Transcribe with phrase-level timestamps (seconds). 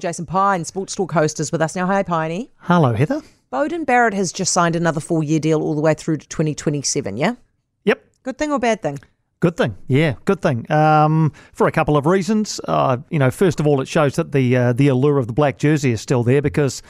[0.00, 1.86] Jason Pine, Sports Talk host, is with us now.
[1.86, 2.50] Hi, Piney.
[2.58, 3.20] Hello, Heather.
[3.52, 7.16] Beauden Barrett has just signed another four year deal all the way through to 2027,
[7.16, 7.34] yeah?
[7.84, 8.04] Yep.
[8.22, 8.98] Good thing or bad thing?
[9.40, 10.70] Good thing, yeah, good thing.
[10.70, 14.32] Um, for a couple of reasons, uh, you know, first of all, it shows that
[14.32, 16.82] the uh, the allure of the black jersey is still there because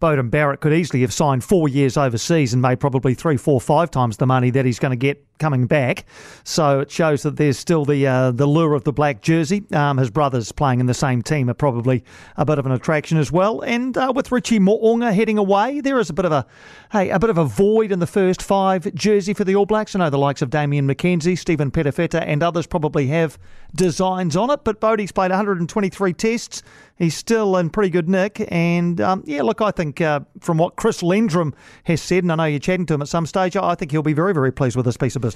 [0.00, 3.90] Beauden Barrett could easily have signed four years overseas and made probably three, four, five
[3.90, 6.04] times the money that he's going to get coming back.
[6.44, 9.64] So it shows that there's still the uh, the lure of the black jersey.
[9.72, 12.04] Um, his brothers playing in the same team are probably
[12.36, 13.60] a bit of an attraction as well.
[13.60, 16.46] And uh, with Richie Mo'unga heading away, there is a bit of a
[16.92, 19.94] hey a bit of a void in the first five jersey for the All Blacks.
[19.94, 23.38] I know the likes of Damian McKenzie, Stephen Perofeta, and others probably have
[23.74, 24.64] designs on it.
[24.64, 26.62] But Bodie's played 123 tests.
[26.96, 28.44] He's still in pretty good nick.
[28.52, 32.34] And um, yeah, look, I think uh, from what Chris Lendrum has said, and I
[32.34, 34.76] know you're chatting to him at some stage, I think he'll be very, very pleased
[34.76, 35.27] with this piece of business.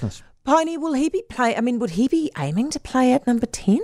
[0.43, 1.55] Piney, will he be play?
[1.55, 3.79] I mean, would he be aiming to play at number 10?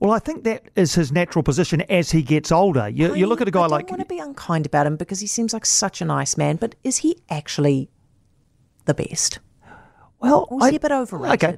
[0.00, 2.88] Well, I think that is his natural position as he gets older.
[2.88, 3.90] You, you look at a guy like I don't like.
[3.90, 6.74] want to be unkind about him because he seems like such a nice man, but
[6.84, 7.88] is he actually
[8.84, 9.38] the best?
[10.20, 11.44] Well, Or is he a bit overrated?
[11.44, 11.56] Okay.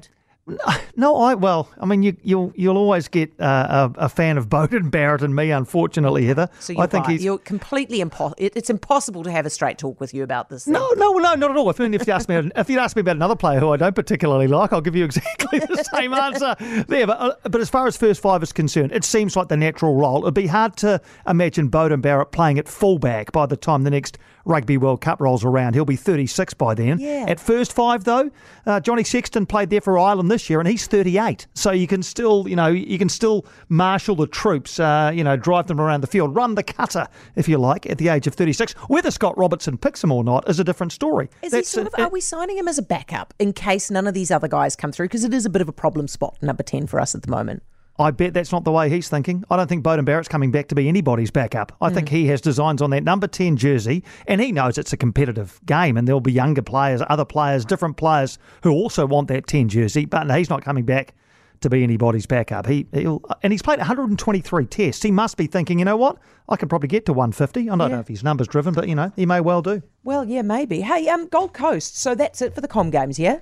[0.95, 4.49] No, I well, I mean, you, you'll you'll always get uh, a, a fan of
[4.49, 6.49] Beauden Barrett and me, unfortunately, Heather.
[6.59, 7.13] So you're I think right.
[7.13, 8.35] he's You're completely impossible.
[8.37, 10.65] it, It's impossible to have a straight talk with you about this.
[10.65, 10.73] thing.
[10.73, 11.69] no, no, no, not at all.
[11.69, 13.95] If, if you ask me, if you ask me about another player who I don't
[13.95, 16.55] particularly like, I'll give you exactly the same answer
[16.87, 17.07] there.
[17.07, 19.95] But, uh, but as far as first five is concerned, it seems like the natural
[19.95, 20.23] role.
[20.23, 24.17] It'd be hard to imagine Beauden Barrett playing at fullback by the time the next
[24.45, 25.75] Rugby World Cup rolls around.
[25.75, 26.97] He'll be 36 by then.
[26.99, 27.25] Yeah.
[27.27, 28.31] At first five, though,
[28.65, 31.47] uh, Johnny Sexton played there for Ireland this year, and he's 38.
[31.55, 35.35] So you can still, you know, you can still marshal the troops, uh, you know,
[35.35, 38.35] drive them around the field, run the cutter, if you like, at the age of
[38.35, 38.73] 36.
[38.87, 41.29] Whether Scott Robertson picks him or not is a different story.
[41.41, 44.13] Is he sort of, are we signing him as a backup in case none of
[44.13, 45.05] these other guys come through?
[45.05, 47.31] Because it is a bit of a problem spot, number 10 for us at the
[47.31, 47.63] moment.
[47.99, 49.43] I bet that's not the way he's thinking.
[49.49, 51.75] I don't think Beauden Barrett's coming back to be anybody's backup.
[51.81, 54.97] I think he has designs on that number 10 jersey, and he knows it's a
[54.97, 59.47] competitive game, and there'll be younger players, other players, different players who also want that
[59.47, 61.13] 10 jersey, but he's not coming back
[61.59, 62.65] to be anybody's backup.
[62.65, 65.03] He, he'll, and he's played 123 tests.
[65.03, 66.17] He must be thinking, you know what?
[66.47, 67.69] I can probably get to 150.
[67.69, 69.81] I don't know if his number's driven, but, you know, he may well do.
[70.05, 70.81] Well, yeah, maybe.
[70.81, 71.97] Hey, um, Gold Coast.
[71.97, 73.39] So that's it for the Com Games, yeah?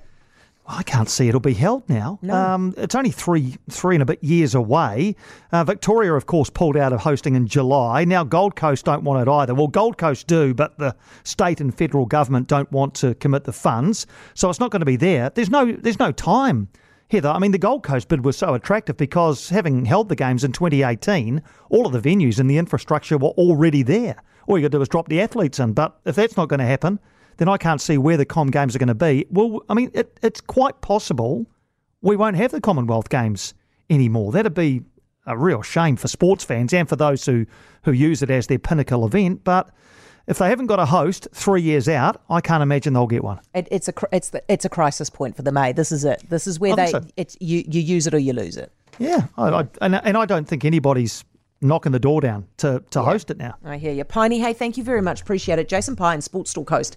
[0.70, 2.18] I can't see it'll be held now.
[2.54, 5.16] Um, it's only three, three and a bit years away.
[5.50, 8.04] Uh, Victoria, of course, pulled out of hosting in July.
[8.04, 9.54] Now Gold Coast don't want it either.
[9.54, 13.52] Well, Gold Coast do, but the state and federal government don't want to commit the
[13.52, 15.30] funds, so it's not going to be there.
[15.30, 16.68] There's no, there's no time.
[17.10, 20.44] Heather, I mean, the Gold Coast bid was so attractive because having held the games
[20.44, 24.16] in 2018, all of the venues and the infrastructure were already there.
[24.46, 25.72] All you got to do is drop the athletes in.
[25.72, 27.00] But if that's not going to happen,
[27.38, 29.26] then I can't see where the Com Games are going to be.
[29.30, 31.46] Well, I mean, it, it's quite possible
[32.02, 33.54] we won't have the Commonwealth Games
[33.90, 34.32] anymore.
[34.32, 34.82] That'd be
[35.26, 37.46] a real shame for sports fans and for those who,
[37.84, 39.44] who use it as their pinnacle event.
[39.44, 39.70] But
[40.26, 43.40] if they haven't got a host three years out, I can't imagine they'll get one.
[43.54, 45.56] It, it's a it's the, it's a crisis point for them.
[45.56, 45.72] Eh?
[45.72, 46.22] This is it.
[46.28, 47.02] This is where they so.
[47.16, 48.72] it's you you use it or you lose it.
[48.98, 51.24] Yeah, I, I, and, and I don't think anybody's
[51.60, 53.54] knocking the door down to, to host it now.
[53.64, 54.40] I hear you, Piney.
[54.40, 55.20] Hey, thank you very much.
[55.20, 56.96] Appreciate it, Jason Pine, Sports Talk host.